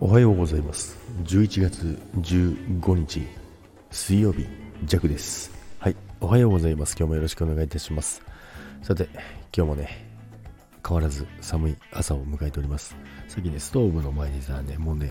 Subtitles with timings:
[0.00, 0.96] おはようございます。
[1.24, 3.26] 11月15日
[3.90, 4.46] 水曜日
[4.86, 5.50] 弱です。
[5.80, 6.94] はいおはようございます。
[6.96, 8.22] 今日もよろしくお願いいたします。
[8.80, 9.08] さて
[9.52, 10.06] 今日もね
[10.86, 12.94] 変わらず寒い朝を迎えております。
[13.26, 15.10] さっきねストーブの前にさねもうね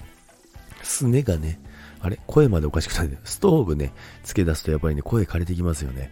[0.82, 1.60] すねがね
[2.00, 3.92] あれ声までおかしくないストーブね
[4.24, 6.10] つけ出すとやっぱりね声枯れてきますよね。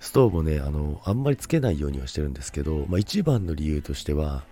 [0.00, 4.44] ストーブねあのあんまりつけないようにはしてるんですけど、まあ、一番の理由としては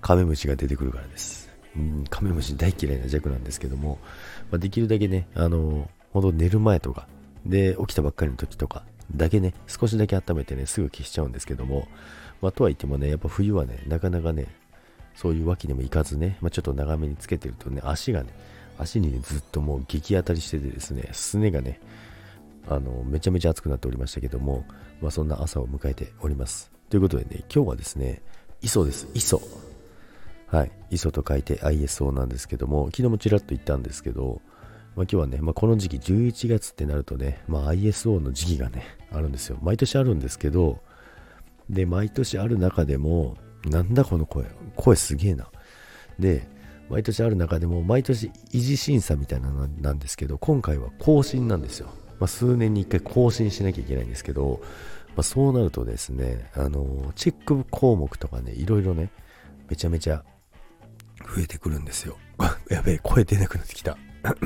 [0.00, 1.53] カメムシが出てくるからです。
[1.76, 3.98] うん、カメムシ大嫌いな弱なんですけども、
[4.50, 7.08] まあ、できるだけね、あの、ほんと寝る前とか、
[7.44, 8.84] で、起きたばっかりの時とか
[9.14, 11.88] だけね、少しだけ温めてね、すぐ消しちゃうんですけども、
[12.40, 14.46] まあ、とは言ってもね、やっぱ冬はね、なかなかね、
[15.14, 18.30] そういうわけにもいかずね、まあ、ちょっと長めにつけてるとね、足がね、
[18.78, 21.80] 足にね、ずっともう激当たりしててですね、すねがね、
[22.68, 24.64] あの、めちゃめちゃ暑くなっておりましたけども、
[25.00, 26.72] まあ、そんな朝を迎えております。
[26.88, 28.22] ということでね、今日はですね、
[28.62, 29.63] 磯です、磯。
[30.46, 34.40] はい、ISO と書いて ISO なんですけども、昨日もちらっと言ったんですけど、
[34.96, 39.58] まあ、今日はね、まあ、この時期11月ってなるとね、まあ、ISO の時期がね、あるんですよ。
[39.62, 40.80] 毎年あるんですけど、
[41.68, 44.44] で、毎年ある中でも、なんだこの声、
[44.76, 45.50] 声すげえな。
[46.18, 46.46] で、
[46.88, 51.88] 毎年ある中でも、毎年維持審査みたいなのなんですけど、今回は更新なんですよ。
[52.20, 54.60] まあ、数年に1回更新しなきゃいけないんですけど、
[55.16, 59.10] まあ、そうなるとですね、あの、チェック項目とかね、いろいろね、
[59.68, 60.24] めちゃめちゃ
[61.34, 62.16] 増えてくるんですよ。
[62.70, 63.98] やべえ、声出なくなってきた。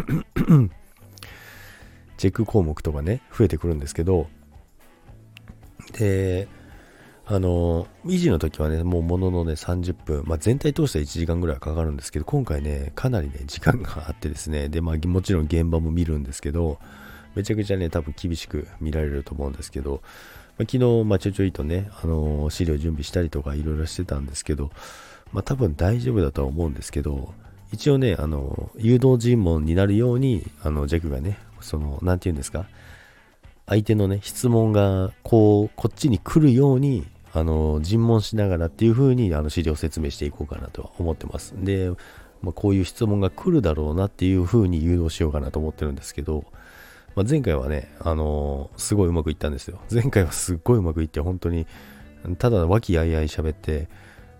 [2.16, 4.28] チェック項目とかね、増えてくるんですけど、
[5.92, 6.48] で、
[7.26, 16.78] あの、維持の時はね、もうもののね、30分、まあ、全体通して1時間ぐらいかかるんですけど、今回ね、かなりね、時間があってですね、で、まあ、もちろん現場も見るんですけど、
[17.34, 20.00] めちゃくちゃね、多分厳しく見られると思うんですけど、
[20.56, 24.70] まあ、昨日、まあ、ちょいちょいとね、あのー、資料準備したりとかいろいろしてたんですけど、
[25.32, 27.32] まあ、多分大丈夫だとは思うんですけど、
[27.72, 32.66] 一応ね、あの、誘導尋問になるように、あの、ジェクがね、その、なんて言うんですか、
[33.66, 41.54] 相手のね、質問が、こう、こっちに来るように、あの、尋問しながらっていう風に、あの、資料説明していこうかなとは思ってます。
[41.62, 41.90] で、
[42.40, 46.44] まあ、こういう質問が来るだろうなっていう風に誘導しようかなと思ってるんですけど、
[47.14, 49.80] まあ、前回はね、あのー、すごいうまくいったんですよ。
[49.92, 51.66] 前回はすっごいうまくいって、本当に、
[52.38, 53.88] ただ和気あいあい喋って、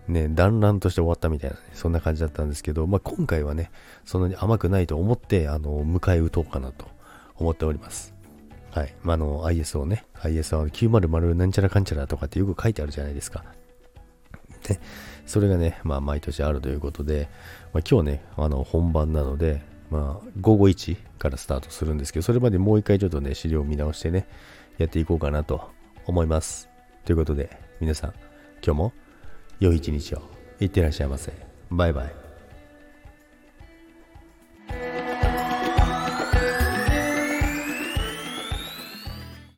[0.09, 3.71] ね、団らんとして終わったみたいな、ね、そんな感じだったんですけど、まあ、今回はね、
[4.05, 6.87] そんなに甘くないと思って、あの、迎え撃とうかなと
[7.35, 8.13] 思っております。
[8.71, 8.95] はい。
[9.03, 13.43] まあ、あの、ISO ね、ISO 900なんちゃらかんちゃらとかってよく書いてあるじゃないですか。
[14.67, 14.79] で、
[15.25, 17.29] それがね、まあ、毎年あるということで、
[17.73, 19.61] まあ、今日ね、あの、本番なので、
[19.91, 24.27] まあ、午後1からスタートするんですけど、それまでもう一回ちょっとね、資料を見直してね、
[24.77, 25.69] やっていこうかなと
[26.05, 26.69] 思います。
[27.05, 28.13] ということで、皆さん、
[28.63, 28.93] 今日も
[29.59, 30.21] 良い一日を。
[30.59, 31.33] いってらっしゃいませ。
[31.69, 32.28] バイバイ。